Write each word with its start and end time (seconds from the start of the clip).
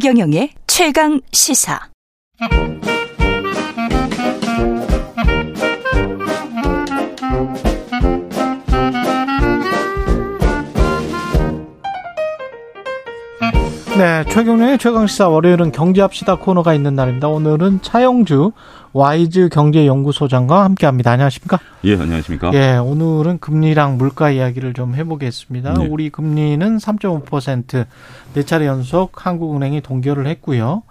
최경영의 0.00 0.54
최강 0.66 1.20
시사. 1.30 1.90
네, 13.98 14.24
최경련의 14.30 14.78
최강시사 14.78 15.28
월요일은 15.28 15.72
경제합시다 15.72 16.36
코너가 16.36 16.74
있는 16.74 16.94
날입니다. 16.94 17.28
오늘은 17.28 17.82
차영주 17.82 18.52
와이즈 18.92 19.50
경제연구소장과 19.50 20.64
함께합니다. 20.64 21.10
안녕하십니까? 21.10 21.58
예, 21.84 21.94
안녕하십니까? 21.94 22.52
예, 22.54 22.76
오늘은 22.76 23.40
금리랑 23.40 23.98
물가 23.98 24.30
이야기를 24.30 24.74
좀 24.74 24.94
해보겠습니다. 24.94 25.74
네. 25.74 25.86
우리 25.86 26.08
금리는 26.10 26.76
3.5%, 26.78 27.86
네 28.34 28.42
차례 28.44 28.66
연속 28.66 29.26
한국은행이 29.26 29.80
동결을 29.82 30.26
했고요. 30.28 30.82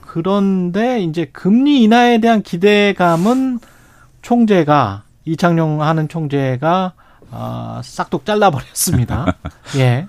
그런데 0.00 1.00
이제 1.00 1.26
금리 1.26 1.82
인하에 1.82 2.18
대한 2.18 2.42
기대감은 2.42 3.58
총재가 4.22 5.02
이창용 5.26 5.82
하는 5.82 6.08
총재가 6.08 6.92
아, 7.30 7.80
싹둑 7.84 8.24
잘라버렸습니다. 8.24 9.34
예. 9.76 10.06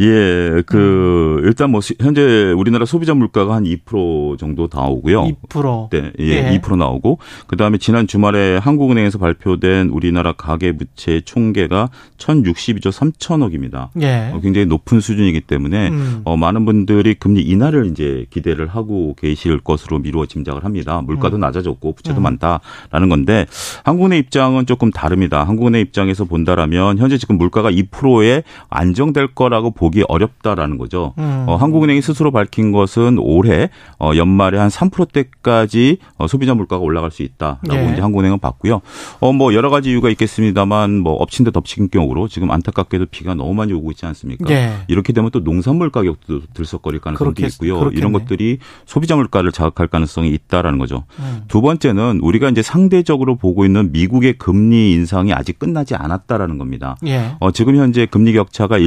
예, 0.00 0.62
그 0.66 1.40
일단 1.44 1.70
뭐 1.70 1.80
시- 1.80 1.94
현재 2.00 2.52
우리나라 2.56 2.84
소비자 2.84 3.14
물가가 3.14 3.54
한 3.54 3.64
2% 3.64 4.38
정도 4.38 4.68
나오고요. 4.72 5.24
2%. 5.48 5.90
네, 5.90 6.12
예, 6.20 6.52
예. 6.52 6.58
2% 6.60 6.76
나오고 6.76 7.18
그다음에 7.46 7.78
지난 7.78 8.06
주말에 8.06 8.56
한국은행에서 8.58 9.18
발표된 9.18 9.88
우리나라 9.88 10.32
가계 10.32 10.72
부채 10.76 11.20
총계가 11.24 11.90
1,062조 12.18 12.90
3천억입니다. 12.90 13.88
예. 14.02 14.30
어, 14.32 14.40
굉장히 14.40 14.66
높은 14.66 15.00
수준이기 15.00 15.42
때문에 15.42 15.88
음. 15.88 16.20
어, 16.24 16.36
많은 16.36 16.64
분들이 16.64 17.14
금리 17.14 17.42
인하를 17.42 17.86
이제 17.86 18.26
기대를 18.30 18.66
하고 18.68 19.14
계실 19.20 19.58
것으로 19.60 19.98
미루어 19.98 20.26
짐작을 20.26 20.64
합니다. 20.64 21.00
물가도 21.02 21.38
낮아졌고 21.38 21.92
부채도 21.92 22.20
음. 22.20 22.22
많다라는 22.24 23.08
건데 23.08 23.46
한국은행 23.84 24.18
입장은 24.18 24.66
조금 24.66 24.90
다릅니다. 24.90 25.44
한국은행 25.44 25.80
입장에서 25.82 26.24
본다라면 26.24 26.98
현재 26.98 27.18
지금 27.18 27.36
물가가 27.38 27.70
2%에 27.70 28.42
안정될 28.70 29.28
거라고 29.44 29.70
보기 29.72 30.04
어렵다라는 30.08 30.78
거죠. 30.78 31.12
음. 31.18 31.44
어, 31.46 31.56
한국은행이 31.56 32.00
스스로 32.00 32.30
밝힌 32.30 32.72
것은 32.72 33.18
올해 33.20 33.68
어, 33.98 34.12
연말에 34.16 34.58
한 34.58 34.68
3%대까지 34.70 35.98
어, 36.18 36.26
소비자 36.26 36.54
물가가 36.54 36.82
올라갈 36.82 37.10
수 37.10 37.22
있다라고 37.22 37.74
예. 37.74 37.92
이제 37.92 38.00
한국은행은 38.00 38.38
봤고요. 38.38 38.80
어, 39.20 39.32
뭐 39.32 39.54
여러 39.54 39.70
가지 39.70 39.90
이유가 39.90 40.08
있겠습니다만 40.10 40.98
뭐 41.00 41.14
엎친 41.14 41.44
데 41.44 41.50
덮친 41.50 41.90
경우로 41.90 42.28
지금 42.28 42.50
안타깝게도 42.50 43.06
비가 43.10 43.34
너무 43.34 43.54
많이 43.54 43.72
오고 43.72 43.90
있지 43.92 44.06
않습니까? 44.06 44.50
예. 44.52 44.72
이렇게 44.88 45.12
되면 45.12 45.30
또 45.30 45.42
농산물 45.44 45.90
가격도 45.90 46.42
들썩거릴 46.54 47.00
가능성도 47.00 47.34
그렇겠- 47.34 47.52
있고요. 47.54 47.78
그렇겠네. 47.78 47.98
이런 47.98 48.12
것들이 48.12 48.58
소비자 48.86 49.16
물가를 49.16 49.52
자극할 49.52 49.88
가능성이 49.88 50.30
있다라는 50.30 50.78
거죠. 50.78 51.04
음. 51.18 51.42
두 51.48 51.60
번째는 51.60 52.20
우리가 52.22 52.48
이제 52.48 52.62
상대적으로 52.62 53.36
보고 53.36 53.64
있는 53.64 53.92
미국의 53.92 54.34
금리 54.38 54.92
인상이 54.92 55.32
아직 55.32 55.58
끝나지 55.58 55.94
않았다라는 55.94 56.58
겁니다. 56.58 56.96
예. 57.06 57.32
어, 57.40 57.50
지금 57.50 57.76
현재 57.76 58.06
금리 58.06 58.32
격차가 58.32 58.78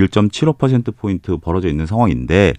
1.75%포인트 0.45 1.37
벌어져 1.37 1.67
있는 1.67 1.85
상황인데 1.85 2.53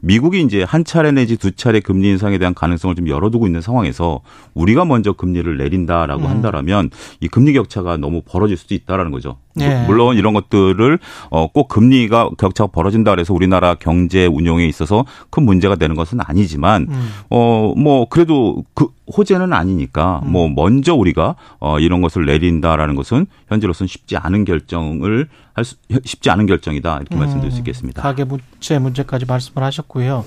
미국이 0.00 0.40
이제 0.42 0.62
한 0.62 0.84
차례 0.84 1.12
내지 1.12 1.36
두 1.36 1.52
차례 1.52 1.80
금리 1.80 2.08
인상에 2.08 2.38
대한 2.38 2.54
가능성을 2.54 2.94
좀 2.94 3.08
열어두고 3.08 3.46
있는 3.46 3.60
상황에서 3.60 4.20
우리가 4.54 4.84
먼저 4.84 5.12
금리를 5.12 5.56
내린다라고 5.56 6.22
음. 6.22 6.26
한다라면 6.26 6.90
이 7.20 7.28
금리 7.28 7.52
격차가 7.52 7.96
너무 7.96 8.22
벌어질 8.24 8.56
수도 8.56 8.74
있다라는 8.74 9.10
거죠. 9.10 9.38
예. 9.58 9.84
물론 9.86 10.16
이런 10.16 10.32
것들을 10.32 10.98
어, 11.30 11.48
꼭 11.48 11.68
금리가 11.68 12.30
격차가 12.38 12.70
벌어진다 12.70 13.10
그래서 13.10 13.34
우리나라 13.34 13.74
경제 13.74 14.26
운용에 14.26 14.66
있어서 14.66 15.04
큰 15.30 15.44
문제가 15.44 15.74
되는 15.74 15.96
것은 15.96 16.20
아니지만 16.20 16.86
음. 16.88 17.10
어, 17.30 17.74
뭐, 17.76 18.08
그래도 18.08 18.64
그 18.74 18.88
호재는 19.16 19.52
아니니까 19.52 20.20
음. 20.24 20.32
뭐, 20.32 20.48
먼저 20.48 20.94
우리가 20.94 21.34
어, 21.58 21.80
이런 21.80 22.00
것을 22.00 22.26
내린다라는 22.26 22.94
것은 22.94 23.26
현재로서는 23.48 23.88
쉽지 23.88 24.16
않은 24.16 24.44
결정을 24.44 25.28
할 25.52 25.64
수, 25.64 25.76
쉽지 26.04 26.30
않은 26.30 26.46
결정이다. 26.46 26.96
이렇게 26.98 27.16
말씀드릴 27.16 27.50
수 27.50 27.58
있겠습니다. 27.58 28.00
음, 28.00 28.04
가계 28.04 28.24
부채 28.24 28.78
문제까지 28.78 29.26
말씀을 29.26 29.64
하셨고요. 29.64 30.24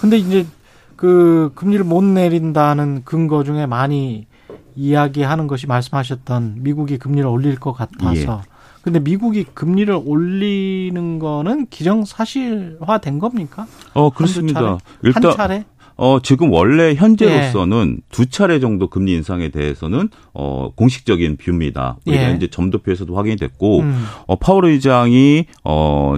근데 0.00 0.16
이제 0.16 0.46
그 0.94 1.50
금리를 1.56 1.84
못 1.84 2.04
내린다는 2.04 3.02
근거 3.04 3.42
중에 3.42 3.66
많이 3.66 4.26
이야기하는 4.76 5.48
것이 5.48 5.66
말씀하셨던 5.66 6.58
미국이 6.58 6.98
금리를 6.98 7.28
올릴 7.28 7.56
것 7.56 7.72
같아서. 7.72 8.42
예. 8.80 8.82
근데 8.82 8.98
미국이 9.00 9.44
금리를 9.44 9.98
올리는 10.04 11.18
거는 11.18 11.66
기정사실화된 11.70 13.18
겁니까? 13.18 13.66
어, 13.94 14.10
그렇습니다. 14.10 14.60
차례? 14.60 14.76
일단, 15.02 15.24
한 15.24 15.36
차례? 15.36 15.64
어, 15.96 16.18
지금 16.22 16.50
원래 16.50 16.94
현재로서는 16.94 18.00
두 18.10 18.26
차례 18.26 18.58
정도 18.58 18.88
금리 18.88 19.12
인상에 19.12 19.50
대해서는 19.50 20.08
어, 20.32 20.70
공식적인 20.74 21.36
view입니다. 21.36 21.98
우리가 22.06 22.30
예. 22.30 22.34
이제 22.36 22.46
점도표에서도 22.48 23.14
확인이 23.14 23.36
됐고, 23.36 23.80
음. 23.80 24.04
어, 24.26 24.36
파월 24.36 24.64
의장이 24.64 25.44
어, 25.64 26.14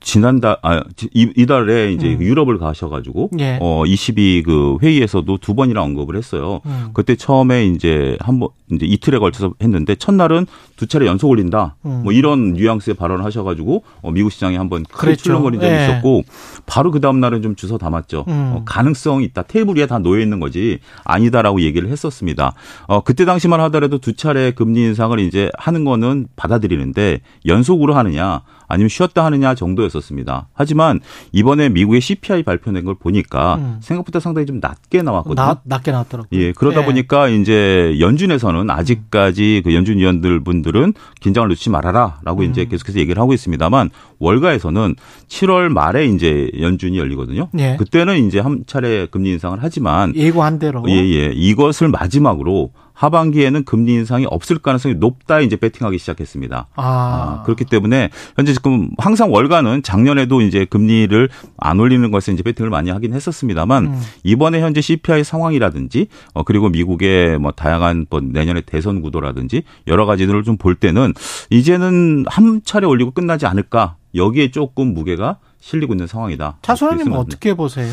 지난달 0.00 0.58
아 0.60 0.84
지- 0.96 1.08
이- 1.14 1.32
이달에 1.34 1.92
이제 1.92 2.08
음. 2.14 2.20
유럽을 2.20 2.58
가셔가지고 2.58 3.30
예. 3.38 3.58
어22 3.58 4.42
그 4.44 4.76
회의에서도 4.82 5.38
두 5.38 5.54
번이나 5.54 5.82
언급을 5.82 6.16
했어요. 6.16 6.60
음. 6.66 6.88
그때 6.92 7.16
처음에 7.16 7.66
이제 7.68 8.18
한번 8.20 8.50
이제 8.72 8.86
이틀에 8.86 9.18
걸쳐서 9.18 9.54
했는데 9.62 9.94
첫날은 9.94 10.46
두 10.76 10.86
차례 10.86 11.06
연속 11.06 11.28
올린다. 11.28 11.76
음. 11.84 12.00
뭐 12.02 12.12
이런 12.12 12.54
뉘앙스의 12.54 12.94
발언을 12.94 13.24
하셔가지고 13.24 13.84
어, 14.02 14.10
미국 14.10 14.30
시장이 14.30 14.56
한번 14.56 14.84
크게. 14.84 15.16
출렁거린 15.16 15.60
적이 15.60 15.72
예. 15.72 15.84
있었고 15.84 16.22
바로 16.66 16.90
그 16.90 17.00
다음 17.00 17.20
날은 17.20 17.42
좀 17.42 17.54
주워 17.56 17.78
담았죠. 17.78 18.24
음. 18.28 18.52
어, 18.56 18.62
가능성이 18.64 19.24
있다. 19.26 19.42
테이블 19.42 19.76
위에 19.76 19.86
다 19.86 19.98
놓여 19.98 20.20
있는 20.20 20.40
거지 20.40 20.78
아니다라고 21.04 21.60
얘기를 21.60 21.88
했었습니다. 21.90 22.54
어, 22.86 23.00
그때 23.02 23.24
당시만 23.24 23.60
하더라도 23.60 23.98
두 23.98 24.14
차례 24.14 24.50
금리 24.50 24.80
인상을 24.82 25.18
이제 25.20 25.50
하는 25.58 25.84
거는 25.84 26.26
받아들이는데 26.36 27.20
연속으로 27.46 27.94
하느냐 27.94 28.42
아니면 28.66 28.88
쉬었다 28.88 29.24
하느냐 29.24 29.54
정도였었습니다. 29.54 30.48
하지만 30.54 31.00
이번에 31.32 31.68
미국의 31.68 32.00
CPI 32.00 32.42
발표된 32.42 32.84
걸 32.84 32.94
보니까 32.94 33.56
음. 33.56 33.78
생각보다 33.80 34.20
상당히 34.20 34.46
좀 34.46 34.58
낮게 34.60 35.02
나왔거든요. 35.02 35.34
나, 35.34 35.60
낮게 35.64 35.92
나왔더라고요. 35.92 36.40
예, 36.40 36.52
그러다 36.52 36.80
예. 36.82 36.84
보니까 36.84 37.28
이제 37.28 37.96
연준에서는 38.00 38.53
아직까지 38.70 39.62
그 39.64 39.74
연준 39.74 39.98
위원들 39.98 40.44
분들은 40.44 40.94
긴장을 41.20 41.48
놓지 41.48 41.70
말아라라고 41.70 42.42
음. 42.42 42.50
이제 42.50 42.64
계속해서 42.64 42.98
얘기를 42.98 43.20
하고 43.20 43.32
있습니다만 43.32 43.90
월가에서는 44.18 44.94
7월 45.28 45.68
말에 45.68 46.06
이제 46.06 46.50
연준이 46.60 46.98
열리거든요. 46.98 47.48
예. 47.58 47.76
그때는 47.78 48.26
이제 48.26 48.40
한 48.40 48.64
차례 48.66 49.06
금리 49.06 49.30
인상을 49.30 49.58
하지만 49.60 50.14
예고한 50.14 50.58
대로. 50.58 50.84
예, 50.88 50.94
예. 50.94 51.32
이것을 51.34 51.88
마지막으로 51.88 52.70
하반기에는 52.94 53.64
금리 53.64 53.92
인상이 53.92 54.24
없을 54.26 54.58
가능성이 54.58 54.94
높다 54.94 55.40
이제 55.40 55.56
베팅하기 55.56 55.98
시작했습니다. 55.98 56.68
아, 56.74 56.82
아, 56.82 57.42
그렇기 57.44 57.66
때문에 57.66 58.10
현재 58.36 58.52
지금 58.54 58.88
항상 58.98 59.32
월가는 59.32 59.82
작년에도 59.82 60.40
이제 60.40 60.64
금리를 60.64 61.28
안 61.58 61.78
올리는 61.80 62.10
것에 62.10 62.32
이제 62.32 62.42
베팅을 62.42 62.70
많이 62.70 62.90
하긴 62.90 63.12
했었습니다만 63.12 63.86
음. 63.86 64.00
이번에 64.22 64.60
현재 64.62 64.80
CPI 64.80 65.24
상황이라든지 65.24 66.06
어 66.32 66.42
그리고 66.44 66.68
미국의 66.70 67.38
뭐 67.38 67.50
다양한 67.52 68.06
뭐 68.08 68.20
내년의 68.20 68.62
대선 68.64 69.02
구도라든지 69.02 69.62
여러 69.88 70.06
가지들을 70.06 70.42
좀 70.42 70.54
볼 70.56 70.76
때는 70.76 71.12
이제는 71.50 72.24
한 72.28 72.60
차례 72.64 72.86
올리고 72.86 73.10
끝나지 73.10 73.44
않을까 73.44 73.96
여기에 74.14 74.50
조금 74.52 74.94
무게가 74.94 75.38
실리고 75.60 75.94
있는 75.94 76.06
상황이다. 76.06 76.58
이렇게 76.94 77.10
어떻게 77.20 77.54
보세요? 77.54 77.92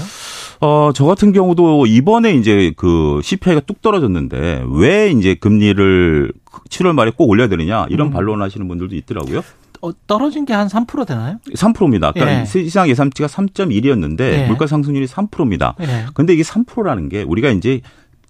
어, 0.61 0.91
저 0.93 1.05
같은 1.05 1.31
경우도 1.31 1.87
이번에 1.87 2.33
이제 2.35 2.71
그 2.77 3.19
CPI가 3.23 3.61
뚝 3.61 3.81
떨어졌는데 3.81 4.63
왜 4.69 5.09
이제 5.09 5.33
금리를 5.33 6.31
7월 6.69 6.93
말에 6.93 7.11
꼭 7.15 7.29
올려야 7.29 7.47
되느냐 7.47 7.87
이런 7.89 8.07
음. 8.07 8.11
반론을 8.11 8.43
하시는 8.45 8.67
분들도 8.67 8.95
있더라고요. 8.95 9.41
어, 9.81 9.89
떨어진 10.05 10.45
게 10.45 10.53
한 10.53 10.67
3% 10.67 11.07
되나요? 11.07 11.37
3%입니다. 11.55 12.09
아까 12.09 12.41
예. 12.41 12.45
시장 12.45 12.87
예상치가 12.87 13.27
3.1이었는데 13.27 14.19
예. 14.21 14.47
물가 14.47 14.67
상승률이 14.67 15.07
3%입니다. 15.07 15.73
예. 15.81 16.05
근데 16.13 16.33
이게 16.33 16.43
3%라는 16.43 17.09
게 17.09 17.23
우리가 17.23 17.49
이제 17.49 17.81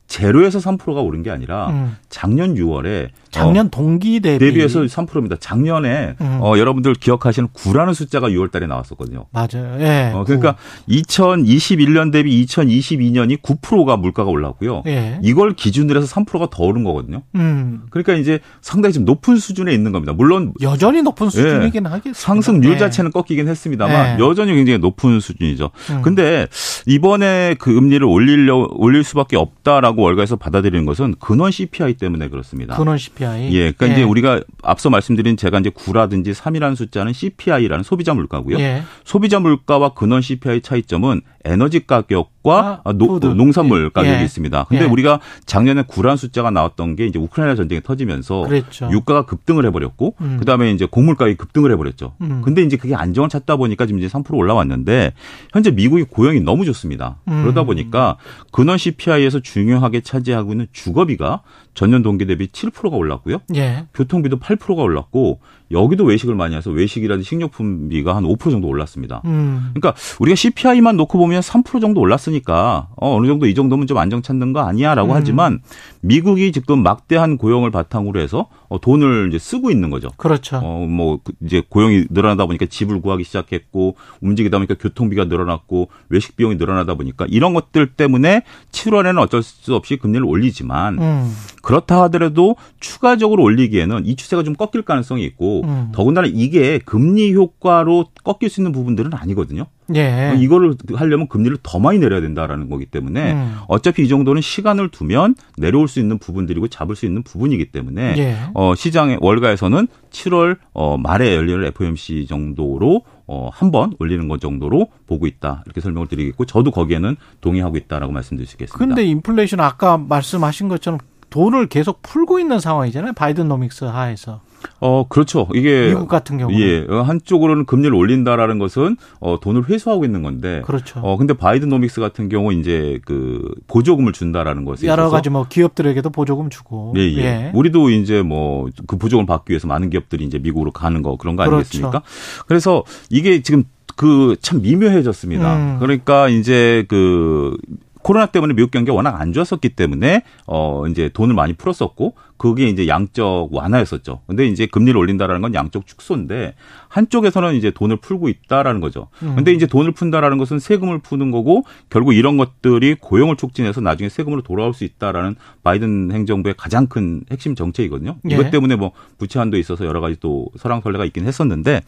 제로에서 0.07 0.59
3%가 0.59 1.01
오른 1.01 1.23
게 1.23 1.31
아니라 1.31 1.67
음. 1.71 1.97
작년 2.09 2.55
6월에 2.55 3.09
작년 3.31 3.69
동기 3.69 4.19
대비. 4.19 4.45
대비해서 4.45 4.81
3%입니다. 4.81 5.35
작년에 5.39 6.15
음. 6.21 6.39
어, 6.41 6.57
여러분들 6.57 6.93
기억하시는 6.93 7.49
9라는 7.49 7.93
숫자가 7.93 8.29
6월 8.29 8.51
달에 8.51 8.67
나왔었거든요. 8.67 9.25
맞아요. 9.31 9.77
예. 9.79 10.11
어, 10.13 10.23
그러니까 10.23 10.55
2021년 10.89 12.11
대비 12.11 12.45
2022년이 12.45 13.41
9%가 13.41 13.97
물가가 13.97 14.29
올랐고요. 14.29 14.83
예. 14.87 15.19
이걸 15.23 15.53
기준으로 15.53 16.01
해서 16.01 16.13
3%가 16.15 16.47
더 16.51 16.63
오른 16.63 16.83
거거든요. 16.83 17.23
음. 17.35 17.81
그러니까 17.89 18.13
이제 18.13 18.39
상당히 18.61 18.93
좀 18.93 19.05
높은 19.05 19.37
수준에 19.37 19.73
있는 19.73 19.91
겁니다. 19.91 20.13
물론 20.13 20.53
여전히 20.61 21.01
높은 21.01 21.29
수준이긴 21.29 21.85
하겠습니다. 21.85 22.09
예. 22.09 22.13
상승률 22.13 22.73
예. 22.73 22.77
자체는 22.77 23.11
꺾이긴 23.11 23.47
했습니다만 23.47 24.19
예. 24.19 24.23
여전히 24.23 24.53
굉장히 24.53 24.79
높은 24.79 25.19
수준이죠. 25.19 25.71
음. 25.89 26.01
근데 26.01 26.47
이번에 26.85 27.55
그 27.59 27.73
금리를 27.73 28.05
올리려 28.05 28.67
올릴 28.71 29.03
수밖에 29.03 29.37
없다라고 29.37 30.01
월가에서 30.01 30.35
받아들이는 30.35 30.85
것은 30.85 31.15
근원 31.19 31.51
CPI 31.51 31.95
때문에 31.95 32.27
그렇습니다. 32.27 32.75
근원 32.75 32.97
CPI 32.97 33.20
CPI. 33.21 33.53
예, 33.53 33.71
그러니까 33.71 33.87
예. 33.87 33.91
이제 33.91 34.03
우리가 34.03 34.41
앞서 34.63 34.89
말씀드린 34.89 35.37
제가 35.37 35.59
이제 35.59 35.69
9라든지 35.69 36.33
3이라는 36.33 36.75
숫자는 36.75 37.13
CPI라는 37.13 37.83
소비자 37.83 38.13
물가고요. 38.13 38.59
예. 38.59 38.83
소비자 39.05 39.39
물가와 39.39 39.93
근원 39.93 40.21
CPI 40.21 40.61
차이점은 40.61 41.21
에너지 41.45 41.85
가격 41.85 42.31
과 42.43 42.81
아, 42.83 42.93
노, 42.93 43.19
농산물 43.19 43.85
예. 43.85 43.89
가격이 43.89 44.19
예. 44.19 44.23
있습니다. 44.23 44.65
근데 44.67 44.85
예. 44.85 44.87
우리가 44.87 45.19
작년에 45.45 45.83
9란 45.83 46.17
숫자가 46.17 46.49
나왔던 46.49 46.95
게 46.95 47.05
이제 47.05 47.19
우크라이나 47.19 47.55
전쟁이 47.55 47.81
터지면서 47.81 48.41
그랬죠. 48.47 48.89
유가가 48.91 49.25
급등을 49.25 49.63
해버렸고 49.67 50.15
음. 50.21 50.37
그다음에 50.39 50.71
이제 50.71 50.87
곡물 50.89 51.15
가격이 51.15 51.37
급등을 51.37 51.71
해버렸죠. 51.71 52.13
음. 52.21 52.41
근데 52.43 52.63
이제 52.63 52.77
그게 52.77 52.95
안정을 52.95 53.29
찾다 53.29 53.57
보니까 53.57 53.85
지금 53.85 53.99
이제 53.99 54.07
3% 54.07 54.33
올라왔는데 54.33 55.13
현재 55.53 55.69
미국이 55.69 56.03
고용이 56.03 56.39
너무 56.41 56.65
좋습니다. 56.65 57.17
음. 57.27 57.43
그러다 57.43 57.63
보니까 57.63 58.17
근원 58.51 58.79
CPI에서 58.79 59.39
중요하게 59.39 60.01
차지하고 60.01 60.53
있는 60.53 60.67
주거비가 60.71 61.43
전년 61.75 62.01
동기 62.01 62.25
대비 62.25 62.47
7%가 62.47 62.95
올랐고요. 62.97 63.37
예. 63.55 63.85
교통비도 63.93 64.39
8%가 64.39 64.81
올랐고 64.81 65.39
여기도 65.71 66.03
외식을 66.03 66.35
많이 66.35 66.55
해서 66.55 66.69
외식이라든지 66.71 67.27
식료품비가 67.27 68.15
한 68.15 68.23
5% 68.23 68.51
정도 68.51 68.67
올랐습니다. 68.67 69.21
음. 69.25 69.71
그러니까 69.73 69.93
우리가 70.19 70.35
CPI만 70.35 70.97
놓고 70.97 71.17
보면 71.17 71.41
3% 71.41 71.81
정도 71.81 72.01
올랐으니까 72.01 72.87
어, 72.95 73.15
어느 73.15 73.27
정도 73.27 73.45
이 73.45 73.53
정도면 73.53 73.87
좀 73.87 73.97
안정 73.97 74.21
찾는 74.21 74.53
거 74.53 74.61
아니야라고 74.61 75.11
음. 75.11 75.15
하지만 75.15 75.59
미국이 76.01 76.51
지금 76.51 76.83
막대한 76.83 77.37
고용을 77.37 77.71
바탕으로 77.71 78.19
해서 78.19 78.47
어, 78.69 78.79
돈을 78.79 79.29
이제 79.29 79.39
쓰고 79.39 79.71
있는 79.71 79.89
거죠. 79.89 80.09
그렇죠. 80.17 80.59
어, 80.63 80.85
뭐그 80.85 81.33
이제 81.45 81.61
고용이 81.67 82.05
늘어나다 82.09 82.45
보니까 82.45 82.65
집을 82.65 83.01
구하기 83.01 83.23
시작했고 83.23 83.95
움직이다 84.21 84.57
보니까 84.57 84.75
교통비가 84.79 85.25
늘어났고 85.25 85.89
외식 86.09 86.35
비용이 86.35 86.55
늘어나다 86.55 86.95
보니까 86.95 87.25
이런 87.29 87.53
것들 87.53 87.87
때문에 87.93 88.43
7월에는 88.71 89.19
어쩔 89.19 89.43
수 89.43 89.75
없이 89.75 89.97
금리를 89.97 90.25
올리지만 90.25 90.99
음. 90.99 91.35
그렇다 91.61 92.01
하더라도 92.03 92.55
추가적으로 92.79 93.43
올리기에는 93.43 94.05
이 94.05 94.15
추세가 94.15 94.43
좀 94.43 94.55
꺾일 94.55 94.83
가능성이 94.83 95.23
있고 95.25 95.60
음. 95.63 95.89
더군다나 95.93 96.27
이게 96.31 96.79
금리 96.79 97.33
효과로 97.33 98.05
꺾일 98.23 98.49
수 98.49 98.61
있는 98.61 98.71
부분들은 98.71 99.13
아니거든요. 99.13 99.65
예. 99.95 100.33
이거를 100.37 100.75
하려면 100.95 101.27
금리를 101.27 101.57
더 101.63 101.79
많이 101.79 101.99
내려야 101.99 102.21
된다라는 102.21 102.69
거기 102.69 102.85
때문에 102.85 103.33
음. 103.33 103.57
어차피 103.67 104.03
이 104.03 104.07
정도는 104.07 104.41
시간을 104.41 104.89
두면 104.89 105.35
내려올 105.57 105.87
수 105.89 105.99
있는 105.99 106.17
부분들이고 106.17 106.69
잡을 106.69 106.95
수 106.95 107.05
있는 107.05 107.23
부분이기 107.23 107.71
때문에 107.71 108.15
예. 108.17 108.37
어, 108.53 108.73
시장의 108.75 109.17
월가에서는 109.19 109.87
7월 110.11 110.57
어, 110.73 110.97
말에 110.97 111.35
열릴 111.35 111.63
FOMC 111.65 112.25
정도로 112.27 113.01
어, 113.27 113.49
한 113.53 113.71
번 113.71 113.93
올리는 113.99 114.27
것 114.27 114.41
정도로 114.41 114.87
보고 115.07 115.25
있다. 115.25 115.63
이렇게 115.65 115.79
설명을 115.79 116.07
드리겠고, 116.07 116.43
저도 116.43 116.71
거기에는 116.71 117.15
동의하고 117.39 117.77
있다라고 117.77 118.11
말씀드릴 118.11 118.45
수 118.45 118.55
있겠습니다. 118.55 118.77
근데 118.85 119.05
인플레이션 119.05 119.61
아까 119.61 119.97
말씀하신 119.97 120.67
것처럼 120.67 120.99
돈을 121.29 121.67
계속 121.67 122.01
풀고 122.01 122.39
있는 122.39 122.59
상황이잖아요. 122.59 123.13
바이든 123.13 123.47
노믹스 123.47 123.85
하에서. 123.85 124.41
어, 124.79 125.05
그렇죠. 125.07 125.47
이게 125.53 125.87
미국 125.89 126.07
같은 126.07 126.37
경우 126.37 126.53
예, 126.59 126.85
한쪽으로는 126.89 127.65
금리를 127.65 127.93
올린다라는 127.95 128.59
것은 128.59 128.97
어, 129.19 129.39
돈을 129.39 129.69
회수하고 129.69 130.05
있는 130.05 130.23
건데 130.23 130.61
그렇죠. 130.65 130.99
어, 131.01 131.17
근데 131.17 131.33
바이든 131.33 131.69
노믹스 131.69 132.01
같은 132.01 132.29
경우 132.29 132.51
이제 132.53 132.99
그 133.05 133.53
보조금을 133.67 134.13
준다라는 134.13 134.65
것에 134.65 134.87
여러 134.87 135.09
가지 135.09 135.29
뭐 135.29 135.45
기업들에게도 135.47 136.09
보조금 136.09 136.49
주고 136.49 136.93
예, 136.97 137.01
예. 137.01 137.17
예. 137.17 137.51
우리도 137.53 137.89
이제 137.89 138.21
뭐 138.21 138.69
그 138.87 138.97
보조금을 138.97 139.25
받기 139.25 139.51
위해서 139.51 139.67
많은 139.67 139.89
기업들이 139.89 140.25
이제 140.25 140.39
미국으로 140.39 140.71
가는 140.71 141.01
거 141.01 141.15
그런 141.17 141.35
거 141.35 141.43
그렇죠. 141.43 141.57
아니겠습니까? 141.57 142.01
그래서 142.47 142.83
이게 143.09 143.41
지금 143.41 143.63
그 143.95 144.35
참 144.41 144.61
미묘해졌습니다. 144.61 145.55
음. 145.55 145.77
그러니까 145.79 146.27
이제 146.29 146.85
그 146.87 147.55
코로나 148.01 148.25
때문에 148.25 148.53
미국 148.55 148.71
경기가 148.71 148.95
워낙 148.95 149.19
안 149.21 149.31
좋았었기 149.33 149.69
때문에 149.69 150.23
어 150.47 150.85
이제 150.87 151.09
돈을 151.13 151.35
많이 151.35 151.53
풀었었고 151.53 152.15
그게 152.41 152.69
이제 152.69 152.87
양적 152.87 153.49
완화였었죠. 153.51 154.21
근데 154.25 154.47
이제 154.47 154.65
금리를 154.65 154.97
올린다라는 154.97 155.43
건 155.43 155.53
양적 155.53 155.85
축소인데 155.85 156.55
한쪽에서는 156.87 157.53
이제 157.53 157.69
돈을 157.69 157.97
풀고 157.97 158.29
있다라는 158.29 158.81
거죠. 158.81 159.09
음. 159.21 159.35
근데 159.35 159.53
이제 159.53 159.67
돈을 159.67 159.91
푼다라는 159.91 160.39
것은 160.39 160.57
세금을 160.57 161.01
푸는 161.03 161.29
거고 161.29 161.65
결국 161.91 162.13
이런 162.13 162.37
것들이 162.37 162.95
고용을 162.99 163.35
촉진해서 163.35 163.81
나중에 163.81 164.09
세금으로 164.09 164.41
돌아올 164.41 164.73
수 164.73 164.85
있다라는 164.85 165.35
바이든 165.61 166.11
행정부의 166.11 166.55
가장 166.57 166.87
큰 166.87 167.21
핵심 167.29 167.53
정책이거든요. 167.53 168.17
예. 168.31 168.33
이것 168.33 168.49
때문에 168.49 168.75
뭐 168.75 168.93
부채 169.19 169.37
한도 169.37 169.59
있어서 169.59 169.85
여러 169.85 170.01
가지 170.01 170.17
또 170.19 170.47
설랑설레가 170.57 171.05
있긴 171.05 171.27
했었는데 171.27 171.81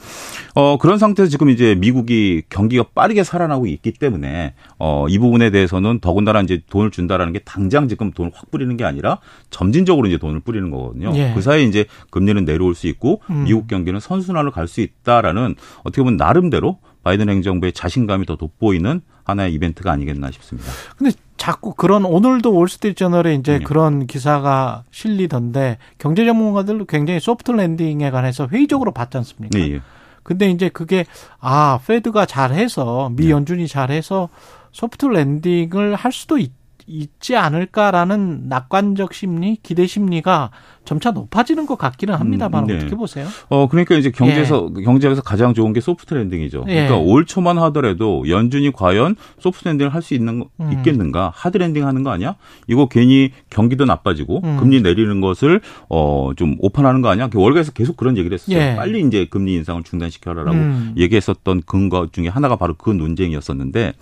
어 0.53 0.77
그런 0.77 0.99
상태에서 0.99 1.31
지금 1.31 1.49
이제 1.49 1.73
미국이 1.73 2.43
경기가 2.49 2.83
빠르게 2.93 3.23
살아나고 3.23 3.65
있기 3.65 3.93
때문에 3.93 4.53
어이 4.77 5.17
부분에 5.17 5.49
대해서는 5.49 5.97
더군다나 5.99 6.41
이제 6.41 6.61
돈을 6.69 6.91
준다라는 6.91 7.33
게 7.33 7.39
당장 7.39 7.87
지금 7.87 8.11
돈을 8.11 8.29
확 8.35 8.51
뿌리는 8.51 8.77
게 8.77 8.85
아니라 8.85 9.17
점진적으로 9.49 10.07
이제 10.07 10.19
돈을 10.19 10.42
뿌리는 10.43 10.69
거거든요. 10.69 11.11
예. 11.15 11.31
그 11.33 11.41
사이에 11.41 11.63
이제 11.63 11.85
금리는 12.09 12.43
내려올 12.45 12.75
수 12.75 12.87
있고 12.87 13.21
음. 13.29 13.43
미국 13.45 13.67
경기는 13.67 13.99
선순환을 13.99 14.51
갈 14.51 14.67
수 14.67 14.81
있다라는 14.81 15.55
어떻게 15.83 16.01
보면 16.01 16.17
나름대로 16.17 16.79
바이든 17.03 17.29
행정부의 17.29 17.73
자신감이 17.73 18.25
더 18.25 18.37
돋보이는 18.37 19.01
하나의 19.25 19.53
이벤트가 19.53 19.91
아니겠나 19.91 20.31
싶습니다. 20.31 20.69
근데 20.97 21.11
자꾸 21.37 21.73
그런 21.73 22.05
오늘도 22.05 22.53
월스트리트저널에 22.55 23.35
이제 23.35 23.59
네. 23.59 23.63
그런 23.63 24.07
기사가 24.07 24.83
실리던데 24.91 25.77
경제 25.97 26.25
전문가들도 26.25 26.85
굉장히 26.85 27.19
소프트 27.19 27.51
랜딩에 27.51 28.09
관해서 28.11 28.47
회의적으로 28.47 28.91
봤지 28.93 29.17
않습니까? 29.17 29.57
네. 29.59 29.81
근데 30.23 30.49
이제 30.49 30.69
그게 30.69 31.05
아 31.39 31.79
Fed가 31.85 32.25
잘해서 32.25 33.09
미 33.13 33.25
네. 33.25 33.31
연준이 33.31 33.67
잘해서 33.67 34.29
soft 34.71 35.05
landing을 35.07 35.95
할 35.95 36.11
수도 36.13 36.37
있. 36.37 36.51
있지 36.87 37.35
않을까라는 37.35 38.49
낙관적 38.49 39.13
심리, 39.13 39.57
기대 39.63 39.87
심리가 39.87 40.51
점차 40.85 41.11
높아지는 41.11 41.65
것 41.65 41.77
같기는 41.77 42.13
합니다만 42.13 42.63
음, 42.63 42.67
네. 42.67 42.75
어떻게 42.75 42.95
보세요? 42.95 43.25
어 43.49 43.67
그러니까 43.69 43.95
이제 43.95 44.11
경제에서 44.11 44.69
예. 44.77 44.83
경제에서 44.83 45.21
가장 45.21 45.53
좋은 45.53 45.71
게 45.71 45.79
soft 45.79 46.13
landing이죠. 46.13 46.65
예. 46.67 46.87
그러니까 46.87 46.97
올 46.97 47.25
초만 47.25 47.57
하더라도 47.57 48.27
연준이 48.27 48.71
과연 48.71 49.15
soft 49.39 49.67
landing을 49.67 49.93
할 49.93 50.03
수 50.03 50.13
있는 50.13 50.43
음. 50.59 50.71
있겠는가? 50.73 51.31
hard 51.33 51.57
landing 51.57 51.87
하는 51.87 52.03
거 52.03 52.09
아니야? 52.09 52.35
이거 52.67 52.87
괜히 52.89 53.31
경기도 53.49 53.85
나빠지고 53.85 54.41
음. 54.43 54.57
금리 54.57 54.81
내리는 54.81 55.21
것을 55.21 55.61
어좀 55.87 56.57
오판하는 56.59 57.01
거 57.01 57.07
아니야? 57.07 57.29
월가에서 57.33 57.71
계속 57.71 57.95
그런 57.95 58.17
얘기를 58.17 58.35
했어요. 58.35 58.57
예. 58.57 58.75
빨리 58.75 59.01
이제 59.01 59.25
금리 59.29 59.53
인상을 59.53 59.81
중단시켜라라고 59.83 60.51
음. 60.57 60.93
얘기했었던 60.97 61.61
근거 61.65 62.09
중에 62.11 62.27
하나가 62.27 62.57
바로 62.57 62.73
그 62.73 62.89
논쟁이었었는데 62.89 63.93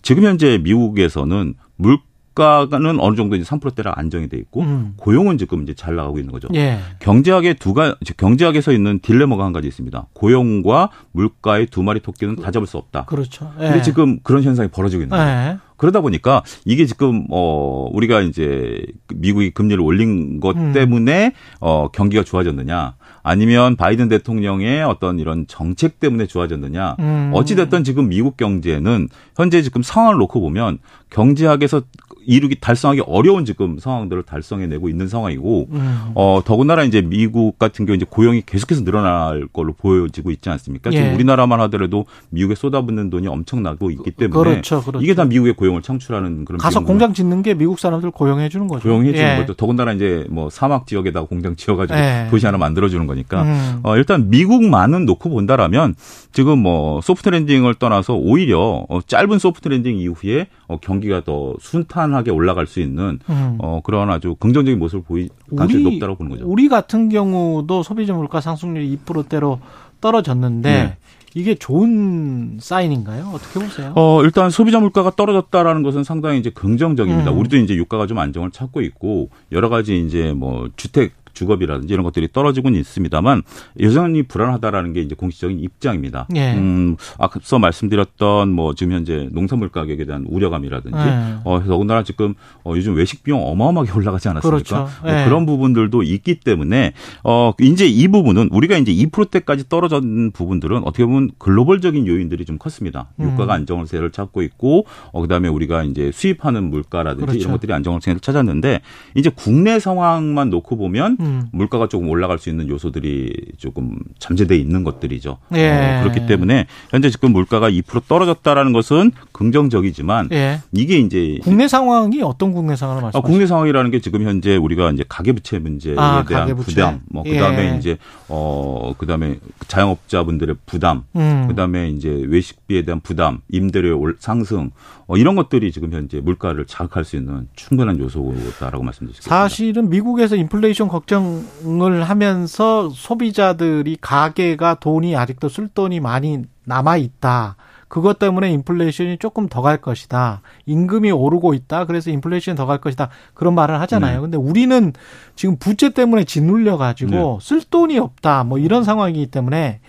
지금 0.00 0.24
현재 0.24 0.58
미국에서는 0.62 1.54
물 1.76 1.98
물가는 2.34 2.98
어느 3.00 3.16
정도 3.16 3.36
이제 3.36 3.44
3%대라 3.44 3.92
안정이 3.96 4.28
돼 4.28 4.36
있고 4.38 4.62
음. 4.62 4.94
고용은 4.96 5.38
지금 5.38 5.62
이제 5.62 5.74
잘 5.74 5.94
나가고 5.94 6.18
있는 6.18 6.32
거죠. 6.32 6.48
예. 6.54 6.78
경제학의 7.00 7.54
두 7.54 7.74
가, 7.74 7.94
경제학에서 8.16 8.72
있는 8.72 8.98
딜레마가 9.00 9.44
한 9.44 9.52
가지 9.52 9.68
있습니다. 9.68 10.06
고용과 10.14 10.90
물가의 11.12 11.66
두 11.66 11.82
마리 11.82 12.00
토끼는 12.00 12.36
다 12.36 12.50
잡을 12.50 12.66
수 12.66 12.78
없다. 12.78 13.04
그렇죠. 13.04 13.52
예. 13.60 13.64
근데 13.64 13.82
지금 13.82 14.18
그런 14.22 14.42
현상이 14.42 14.68
벌어지고 14.68 15.02
있는 15.02 15.16
거예요. 15.16 15.50
예. 15.50 15.58
그러다 15.76 16.00
보니까 16.00 16.44
이게 16.64 16.86
지금 16.86 17.26
어 17.28 17.88
우리가 17.92 18.20
이제 18.20 18.86
미국이 19.16 19.50
금리를 19.50 19.82
올린 19.82 20.38
것 20.38 20.56
음. 20.56 20.72
때문에 20.72 21.32
어 21.58 21.88
경기가 21.88 22.22
좋아졌느냐 22.22 22.94
아니면 23.24 23.74
바이든 23.74 24.08
대통령의 24.08 24.84
어떤 24.84 25.18
이런 25.18 25.44
정책 25.48 25.98
때문에 25.98 26.26
좋아졌느냐 26.26 26.96
음. 27.00 27.30
어찌 27.34 27.56
됐든 27.56 27.82
지금 27.82 28.08
미국 28.08 28.36
경제는 28.36 29.08
현재 29.36 29.60
지금 29.60 29.82
상황을 29.82 30.18
놓고 30.18 30.40
보면 30.40 30.78
경제학에서 31.10 31.82
이루기 32.26 32.56
달성하기 32.60 33.02
어려운 33.06 33.44
지금 33.44 33.78
상황들을 33.78 34.22
달성해내고 34.24 34.88
있는 34.88 35.08
상황이고 35.08 35.68
음. 35.70 36.10
어 36.14 36.40
더군다나 36.44 36.84
이제 36.84 37.02
미국 37.02 37.58
같은 37.58 37.86
경우 37.86 37.96
이제 37.96 38.06
고용이 38.08 38.42
계속해서 38.46 38.84
늘어날 38.84 39.46
걸로 39.52 39.72
보여지고 39.72 40.30
있지 40.30 40.48
않습니까? 40.50 40.90
예. 40.92 40.96
지금 40.96 41.14
우리나라만 41.14 41.60
하더라도 41.62 42.06
미국에 42.30 42.54
쏟아붓는 42.54 43.10
돈이 43.10 43.26
엄청나고 43.28 43.90
있기 43.90 44.10
때문에 44.12 44.50
그렇죠, 44.50 44.82
그렇죠. 44.82 45.02
이게 45.02 45.14
다 45.14 45.24
미국의 45.24 45.54
고용을 45.54 45.82
창출하는 45.82 46.44
그런 46.44 46.58
가서 46.58 46.80
공장 46.80 47.12
짓는 47.12 47.42
게 47.42 47.54
미국 47.54 47.78
사람들 47.78 48.10
고용해 48.10 48.48
주는 48.48 48.68
거죠. 48.68 48.82
고용해 48.82 49.12
주는 49.12 49.34
예. 49.34 49.36
거죠. 49.36 49.54
더군다나 49.54 49.92
이제 49.92 50.26
뭐 50.30 50.50
사막 50.50 50.86
지역에다가 50.86 51.26
공장 51.26 51.56
지어가지고 51.56 51.98
예. 51.98 52.26
도시 52.30 52.46
하나 52.46 52.58
만들어 52.58 52.88
주는 52.88 53.06
거니까 53.06 53.42
음. 53.42 53.80
어 53.82 53.96
일단 53.96 54.30
미국만은 54.30 55.06
놓고 55.06 55.30
본다라면 55.30 55.94
지금 56.32 56.58
뭐 56.58 57.00
soft 57.00 57.28
landing을 57.28 57.74
떠나서 57.74 58.14
오히려 58.14 58.86
어 58.88 59.00
짧은 59.06 59.38
soft 59.38 59.68
landing 59.68 59.98
이후에 59.98 60.46
어 60.72 60.78
경기가 60.80 61.22
더 61.22 61.54
순탄하게 61.60 62.30
올라갈 62.30 62.66
수 62.66 62.80
있는 62.80 63.18
음. 63.28 63.58
어 63.58 63.80
그런 63.82 64.10
아주 64.10 64.34
긍정적인 64.36 64.78
모습을 64.78 65.04
보이 65.04 65.28
가능성이 65.54 65.84
높다고 65.84 66.16
보는 66.16 66.30
거죠. 66.32 66.44
우리 66.46 66.68
같은 66.68 67.08
경우도 67.08 67.82
소비자 67.82 68.14
물가 68.14 68.40
상승률이 68.40 68.98
2%대로 69.04 69.60
떨어졌는데 70.00 70.72
네. 70.72 70.96
이게 71.34 71.54
좋은 71.54 72.58
사인인가요? 72.60 73.30
어떻게 73.34 73.64
보세요? 73.64 73.92
어, 73.96 74.22
일단 74.22 74.50
소비자 74.50 74.80
물가가 74.80 75.10
떨어졌다라는 75.10 75.82
것은 75.82 76.04
상당히 76.04 76.38
이제 76.38 76.50
긍정적입니다. 76.50 77.30
음. 77.30 77.38
우리도 77.38 77.56
이제 77.56 77.74
유가가 77.74 78.06
좀 78.06 78.18
안정을 78.18 78.50
찾고 78.50 78.82
있고 78.82 79.30
여러 79.50 79.68
가지 79.68 79.98
이제 79.98 80.32
뭐 80.32 80.68
주택 80.76 81.12
주거비라든지 81.32 81.92
이런 81.92 82.04
것들이 82.04 82.28
떨어지고는 82.32 82.78
있습니다만 82.80 83.42
여전히 83.80 84.22
불안하다라는 84.22 84.92
게 84.92 85.00
이제 85.00 85.14
공식적인 85.14 85.58
입장입니다. 85.60 86.26
예. 86.36 86.54
음, 86.54 86.96
앞서 87.18 87.58
말씀드렸던 87.58 88.50
뭐 88.52 88.74
지금 88.74 88.92
현재 88.92 89.28
농산물 89.32 89.70
가격에 89.70 90.04
대한 90.04 90.24
우려감이라든지 90.28 90.98
예. 90.98 91.36
어, 91.44 91.62
더군다나 91.64 92.02
지금 92.02 92.34
어, 92.64 92.74
요즘 92.76 92.94
외식 92.94 93.22
비용 93.22 93.42
어마어마하게 93.46 93.92
올라가지 93.92 94.28
않았습니까? 94.28 94.56
그렇죠. 94.56 94.88
뭐 95.02 95.12
예. 95.12 95.24
그런 95.24 95.46
부분들도 95.46 96.02
있기 96.02 96.40
때문에 96.40 96.92
어, 97.24 97.52
이제 97.60 97.86
이 97.86 98.08
부분은 98.08 98.48
우리가 98.52 98.76
이제 98.76 98.92
2%대까지 98.92 99.68
떨어진 99.68 100.30
부분들은 100.32 100.78
어떻게 100.84 101.04
보면 101.04 101.30
글로벌적인 101.38 102.06
요인들이 102.06 102.44
좀 102.44 102.58
컸습니다. 102.58 103.08
음. 103.20 103.32
유가가 103.32 103.54
안정세를 103.54 104.10
찾고 104.10 104.42
있고 104.42 104.86
어, 105.12 105.20
그다음에 105.22 105.48
우리가 105.48 105.84
이제 105.84 106.10
수입하는 106.12 106.70
물가라든지 106.70 107.26
그렇죠. 107.26 107.38
이런 107.38 107.52
것들이 107.52 107.72
안정세를 107.72 108.20
찾았는데 108.20 108.80
이제 109.16 109.30
국내 109.34 109.78
상황만 109.78 110.50
놓고 110.50 110.76
보면 110.76 111.16
음. 111.22 111.48
물가가 111.52 111.88
조금 111.88 112.08
올라갈 112.08 112.38
수 112.38 112.50
있는 112.50 112.68
요소들이 112.68 113.32
조금 113.58 113.98
잠재돼 114.18 114.56
있는 114.56 114.84
것들이죠. 114.84 115.38
예. 115.54 115.70
어, 115.70 116.02
그렇기 116.02 116.26
때문에 116.26 116.66
현재 116.90 117.10
지금 117.10 117.32
물가가 117.32 117.70
2% 117.70 118.02
떨어졌다라는 118.08 118.72
것은 118.72 119.12
긍정적이지만 119.32 120.28
예. 120.32 120.60
이게 120.72 120.98
이제 120.98 121.38
국내 121.42 121.68
상황이 121.68 122.22
어떤 122.22 122.52
국내 122.52 122.76
상황을 122.76 123.00
아, 123.00 123.04
말씀하시죠? 123.06 123.26
국내 123.30 123.46
상황이라는 123.46 123.90
게 123.90 124.00
지금 124.00 124.22
현재 124.22 124.56
우리가 124.56 124.90
이제 124.90 125.04
가계부채 125.08 125.58
문제에 125.58 125.94
아, 125.96 126.24
대한 126.26 126.42
가계부채. 126.46 126.70
부담, 126.70 127.00
뭐 127.10 127.22
예. 127.26 127.32
그다음에 127.34 127.76
이제 127.78 127.98
어 128.28 128.92
그다음에 128.98 129.38
자영업자분들의 129.68 130.56
부담, 130.66 131.04
음. 131.16 131.46
그다음에 131.48 131.90
이제 131.90 132.08
외식비에 132.28 132.82
대한 132.82 133.00
부담, 133.00 133.40
임대료 133.50 133.98
올- 133.98 134.16
상승 134.18 134.70
어, 135.08 135.16
이런 135.16 135.34
것들이 135.36 135.72
지금 135.72 135.92
현재 135.92 136.20
물가를 136.20 136.64
자극할 136.66 137.04
수 137.04 137.16
있는 137.16 137.48
충분한 137.56 137.98
요소다라고 137.98 138.84
있습니다. 138.84 139.18
사실은 139.20 139.90
미국에서 139.90 140.36
인플레이션 140.36 140.88
걱정 140.88 141.11
을 141.20 142.02
하면서 142.04 142.88
소비자들이 142.90 143.98
가계가 144.00 144.76
돈이 144.76 145.16
아직도 145.16 145.48
쓸 145.48 145.68
돈이 145.68 146.00
많이 146.00 146.42
남아 146.64 146.96
있다. 146.96 147.56
그것 147.88 148.18
때문에 148.18 148.50
인플레이션이 148.52 149.18
조금 149.18 149.48
더 149.48 149.60
갈 149.60 149.76
것이다. 149.76 150.40
임금이 150.64 151.10
오르고 151.10 151.52
있다. 151.52 151.84
그래서 151.84 152.10
인플레이션이 152.10 152.56
더 152.56 152.64
갈 152.64 152.78
것이다. 152.78 153.10
그런 153.34 153.54
말을 153.54 153.78
하잖아요. 153.82 154.14
네. 154.16 154.20
근데 154.22 154.38
우리는 154.38 154.92
지금 155.36 155.56
부채 155.58 155.90
때문에 155.90 156.24
짓눌려 156.24 156.78
가지고 156.78 157.38
네. 157.40 157.46
쓸 157.46 157.62
돈이 157.62 157.98
없다. 157.98 158.44
뭐 158.44 158.58
이런 158.58 158.82
상황이기 158.84 159.26
때문에 159.26 159.80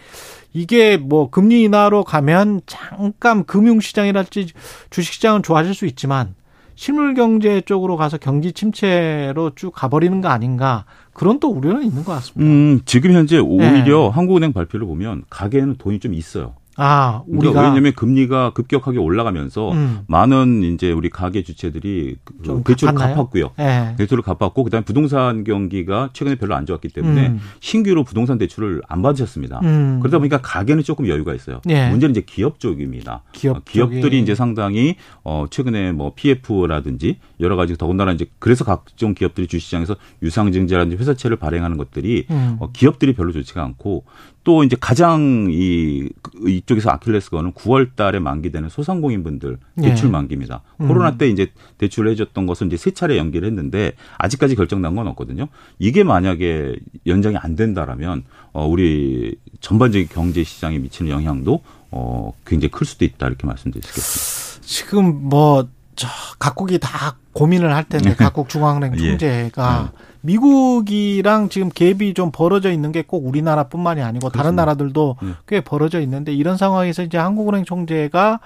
이게 0.52 0.98
뭐 0.98 1.30
금리 1.30 1.64
인하로 1.64 2.04
가면 2.04 2.62
잠깐 2.66 3.46
금융 3.46 3.80
시장이랄지 3.80 4.48
주식 4.90 5.14
시장은 5.14 5.42
좋아질 5.42 5.74
수 5.74 5.86
있지만 5.86 6.36
실물 6.76 7.14
경제 7.14 7.62
쪽으로 7.62 7.98
가서 7.98 8.18
경기 8.18 8.52
침체로 8.52 9.52
쭉 9.56 9.72
가버리는 9.72 10.22
거 10.22 10.28
아닌가 10.28 10.86
그런 11.14 11.40
또 11.40 11.50
우려는 11.50 11.84
있는 11.84 12.04
것 12.04 12.14
같습니다. 12.14 12.44
음, 12.52 12.82
지금 12.86 13.12
현재 13.14 13.38
오히려 13.38 14.02
네. 14.04 14.10
한국은행 14.14 14.54
발표를 14.54 14.88
보면 14.88 15.24
가계에는 15.30 15.76
돈이 15.78 16.00
좀 16.00 16.14
있어요. 16.14 16.56
아 16.76 17.22
우리가 17.28 17.50
우리가 17.50 17.62
왜냐하면 17.62 17.94
금리가 17.94 18.54
급격하게 18.54 18.98
올라가면서 18.98 19.74
음. 19.74 20.00
많은 20.08 20.64
이제 20.64 20.92
우리 20.92 21.10
가계 21.10 21.44
주체들이 21.44 22.16
좀그 22.44 22.72
대출을 22.72 22.96
갚았나요? 22.96 23.16
갚았고요. 23.16 23.52
예. 23.60 23.96
대출을 23.98 24.24
갚았고 24.24 24.64
그다음에 24.64 24.84
부동산 24.84 25.44
경기가 25.44 26.10
최근에 26.14 26.36
별로 26.36 26.56
안 26.56 26.66
좋았기 26.66 26.88
때문에 26.90 27.28
음. 27.28 27.40
신규로 27.60 28.04
부동산 28.04 28.40
대출을 28.40 28.82
안 28.88 29.04
받으셨습니다. 29.04 29.60
음. 29.64 30.00
그러다 30.02 30.18
보니까 30.18 30.40
가게는 30.42 30.82
조금 30.84 31.08
여유가 31.08 31.36
있어요. 31.36 31.62
예. 31.70 31.90
문제는 31.90 32.12
이제 32.12 32.24
기업 32.26 32.60
쪽입니다. 32.60 33.22
기업 33.34 33.58
어, 33.58 33.62
기업들이 33.66 34.02
쪽이. 34.02 34.20
이제 34.22 34.34
상당히 34.34 34.96
어 35.24 35.46
최근에 35.48 35.92
뭐 35.92 36.14
PF라든지 36.16 37.20
여러 37.44 37.56
가지 37.56 37.78
더군다나 37.78 38.12
이제 38.14 38.26
그래서 38.40 38.64
각종 38.64 39.14
기업들이 39.14 39.48
주시장에서 39.48 39.96
유상증자라든지 40.24 40.96
회사채를 40.98 41.38
발행하는 41.38 41.78
것들이 41.78 42.26
음. 42.32 42.58
어, 42.60 42.72
기업들이 42.72 43.14
별로 43.14 43.32
좋지가 43.32 43.62
않고 43.64 44.06
또 44.44 44.64
이제 44.64 44.76
가장 44.80 45.48
이 45.52 46.10
그- 46.22 46.50
이쪽에서 46.50 46.90
아킬레스건은 46.90 47.54
9월 47.54 47.96
달에 47.96 48.20
만기되는 48.20 48.70
소상공인분들 48.70 49.58
대출 49.82 50.08
예. 50.08 50.12
만기입니다. 50.12 50.62
음. 50.82 50.88
코로나 50.88 51.18
때 51.18 51.30
이제 51.30 51.48
대출을 51.78 52.12
해줬던 52.12 52.46
것을 52.46 52.68
이제 52.68 52.78
세 52.78 52.92
차례 52.92 53.18
연기를 53.18 53.48
했는데 53.48 53.94
아직까지 54.18 54.56
결정난 54.56 54.96
건 54.96 55.08
없거든요. 55.08 55.48
이게 55.80 56.04
만약에 56.04 56.76
연장이 57.06 57.38
안 57.38 57.56
된다라면 57.56 58.24
어 58.54 58.66
우리 58.68 59.36
전반적인 59.62 60.08
경제 60.10 60.44
시장에 60.44 60.78
미치는 60.80 61.12
영향도 61.12 61.62
어 61.92 62.34
굉장히 62.46 62.72
클 62.72 62.86
수도 62.86 63.06
있다 63.06 63.28
이렇게 63.28 63.46
말씀드릴 63.48 63.84
수 63.84 63.90
있겠습니다. 63.90 64.66
지금 64.66 65.30
뭐 65.30 65.68
저 65.96 66.08
각국이 66.40 66.80
다 66.80 67.16
고민을 67.34 67.74
할 67.76 67.84
텐데 67.84 68.16
각국 68.16 68.50
중앙은행 68.50 68.94
예. 69.00 69.10
총재가 69.10 69.92
미국이랑 70.22 71.50
지금 71.50 71.70
갭이 71.70 72.16
좀 72.16 72.32
벌어져 72.32 72.72
있는 72.72 72.92
게 72.92 73.04
꼭 73.04 73.28
우리나라뿐만이 73.28 74.02
아니고 74.02 74.30
다른 74.30 74.56
그렇습니다. 74.56 74.62
나라들도 74.66 75.18
네. 75.22 75.30
꽤 75.48 75.62
벌어져 75.62 76.00
있는데 76.02 76.34
이런 76.34 76.58
상황에서 76.58 77.04
이제 77.04 77.18
한국은행 77.18 77.66
총재가 77.66 78.40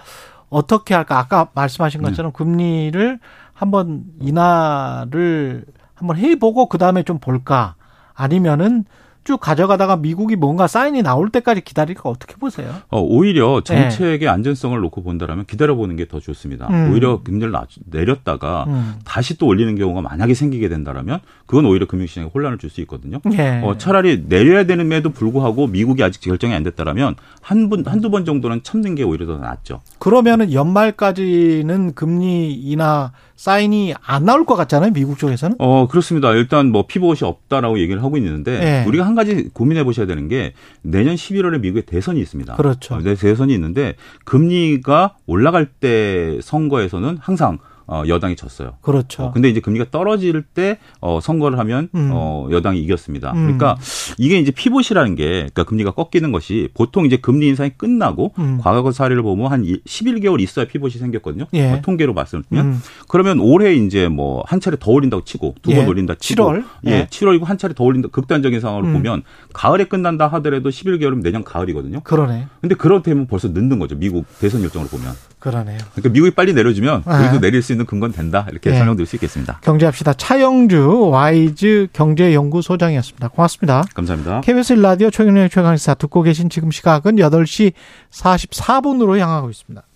어떻게 0.49 0.93
할까? 0.95 1.19
아까 1.19 1.47
말씀하신 1.53 2.01
네. 2.01 2.07
것처럼 2.09 2.31
금리를 2.31 3.19
한번 3.53 4.03
인하를 4.19 5.65
한번 5.93 6.17
해보고 6.17 6.67
그 6.67 6.77
다음에 6.77 7.03
좀 7.03 7.19
볼까? 7.19 7.75
아니면은 8.13 8.85
쭉 9.27 9.41
가져가다가 9.41 9.97
미국이 9.97 10.37
뭔가 10.37 10.67
사인이 10.67 11.01
나올 11.03 11.29
때까지 11.29 11.59
기다릴까 11.59 12.07
어떻게 12.09 12.35
보세요? 12.37 12.73
어, 12.87 13.01
오히려 13.01 13.59
정책의 13.61 14.29
안전성을 14.29 14.79
놓고 14.79 15.03
본다라면 15.03 15.45
기다려보는 15.45 15.97
게 15.97 16.05
더 16.07 16.21
좋습니다. 16.21 16.67
음. 16.69 16.91
오히려 16.93 17.21
금리를 17.23 17.51
낮- 17.51 17.67
내렸다가 17.89 18.63
음. 18.69 18.93
다시 19.03 19.37
또 19.37 19.45
올리는 19.47 19.75
경우가 19.75 19.99
만약에 20.01 20.33
생기게 20.33 20.69
된다라면 20.69 21.19
그건 21.45 21.65
오히려 21.65 21.85
금융시장에 21.87 22.29
혼란을 22.33 22.57
줄 22.57 22.69
수 22.69 22.79
있거든요. 22.81 23.19
예. 23.33 23.59
어, 23.63 23.77
차라리 23.77 24.23
내려야 24.29 24.65
되는데도 24.65 25.09
불구하고 25.09 25.67
미국이 25.67 26.01
아직 26.03 26.21
결정이 26.21 26.53
안 26.53 26.63
됐다라면 26.63 27.15
한 27.41 27.69
분, 27.69 27.83
한두 27.85 28.09
번 28.09 28.23
정도는 28.23 28.61
참는 28.63 28.95
게 28.95 29.03
오히려 29.03 29.25
더 29.25 29.35
낫죠. 29.37 29.81
그러면은 29.99 30.53
연말까지는 30.53 31.93
금리 31.95 32.53
인하 32.53 33.11
사인이 33.35 33.93
안 34.05 34.25
나올 34.25 34.45
것 34.45 34.55
같잖아요, 34.55 34.91
미국 34.93 35.19
쪽에서는. 35.19 35.57
어, 35.59 35.87
그렇습니다. 35.87 36.31
일단 36.31 36.71
뭐 36.71 36.85
피벗이 36.87 37.23
없다라고 37.23 37.79
얘기를 37.79 38.01
하고 38.01 38.17
있는데 38.17 38.59
네. 38.59 38.85
우리가 38.87 39.05
한 39.05 39.13
가지 39.17 39.49
고민해 39.53 39.83
보셔야 39.83 40.05
되는 40.05 40.27
게 40.27 40.53
내년 40.81 41.15
11월에 41.15 41.59
미국에 41.59 41.81
대선이 41.81 42.19
있습니다. 42.21 42.55
그렇죠. 42.55 42.95
어, 42.95 43.01
네, 43.01 43.15
대선이 43.15 43.53
있는데 43.53 43.95
금리가 44.23 45.17
올라갈 45.25 45.65
때 45.65 46.39
선거에서는 46.41 47.17
항상 47.19 47.59
어, 47.87 48.03
여당이 48.07 48.35
졌어요. 48.35 48.75
그렇죠. 48.81 49.23
어, 49.23 49.31
근데 49.31 49.49
이제 49.49 49.59
금리가 49.59 49.87
떨어질 49.91 50.41
때 50.43 50.77
어, 51.01 51.19
선거를 51.21 51.59
하면 51.59 51.89
음. 51.95 52.09
어, 52.13 52.47
여당이 52.51 52.79
이겼습니다. 52.81 53.31
음. 53.31 53.43
그러니까 53.43 53.77
이게 54.17 54.39
이제 54.39 54.51
피봇이라는 54.51 55.15
게 55.15 55.25
그러니까 55.27 55.63
금리가 55.65 55.91
꺾이는 55.91 56.31
것이 56.31 56.69
보통 56.73 57.05
이제 57.05 57.17
금리 57.17 57.47
인상이 57.47 57.71
끝나고 57.77 58.33
음. 58.39 58.59
과거 58.61 58.91
사례를 58.91 59.23
보면 59.23 59.51
한 59.51 59.63
11개월 59.63 60.41
있어야 60.41 60.65
피봇이 60.65 60.93
생겼거든요. 60.93 61.45
예. 61.53 61.71
어, 61.73 61.81
통계로 61.81 62.13
말씀드리면 62.13 62.65
음. 62.65 62.81
그러면 63.07 63.39
올해 63.39 63.75
이제 63.75 64.07
뭐 64.07 64.37
한 64.47 64.59
차례 64.59 64.77
더 64.79 64.91
올린다고 64.91 65.23
치고 65.23 65.55
두번 65.61 65.81
예. 65.81 65.85
올린다 65.85 66.15
치고 66.15 66.43
7월? 66.43 66.63
예, 66.87 66.91
예. 66.91 67.07
7월이고 67.09 67.43
한 67.43 67.57
차례 67.57 67.73
더 67.73 67.83
올린다 67.83 68.09
극단적인 68.09 68.59
상황을 68.59 68.85
음. 68.89 68.93
보면 68.93 69.23
가을에 69.53 69.85
끝난다 69.85 70.27
하더라도 70.27 70.69
11개월이면 70.69 71.21
내년 71.21 71.43
가을이거든요. 71.43 72.01
그러네. 72.01 72.47
근데 72.61 72.75
그렇다면 72.75 73.27
벌써 73.27 73.47
늦는 73.49 73.79
거죠. 73.79 73.95
미국 73.95 74.25
대선 74.39 74.61
일정으로 74.61 74.89
보면. 74.89 75.13
그러네요. 75.39 75.77
그러니까 75.93 76.09
미국이 76.09 76.31
빨리 76.31 76.53
내려주면 76.53 77.03
아. 77.05 77.19
우리도 77.19 77.39
내릴 77.39 77.61
수 77.61 77.71
있는 77.71 77.85
근거는 77.85 78.13
된다. 78.15 78.47
이렇게 78.51 78.71
예. 78.71 78.77
설명드릴 78.77 79.05
수 79.05 79.15
있겠습니다. 79.15 79.59
경제합시다. 79.63 80.13
차영주 80.13 81.09
와이즈 81.11 81.89
경제연구소장이었습니다. 81.93 83.27
고맙습니다. 83.29 83.83
감사합니다. 83.93 84.41
KBS 84.41 84.73
라디오 84.73 85.09
최경영의 85.09 85.49
최강시사 85.49 85.93
듣고 85.95 86.23
계신 86.23 86.49
지금 86.49 86.71
시각은 86.71 87.17
8시 87.17 87.73
44분으로 88.11 89.17
향하고 89.19 89.49
있습니다. 89.49 89.87